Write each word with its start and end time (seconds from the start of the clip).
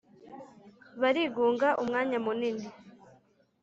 Barigunga 1.01 1.67
umwanya 1.81 2.17
munini 2.25 2.67